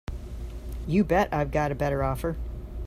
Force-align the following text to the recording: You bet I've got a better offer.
You 0.87 1.03
bet 1.03 1.31
I've 1.31 1.51
got 1.51 1.71
a 1.71 1.75
better 1.75 2.01
offer. 2.03 2.35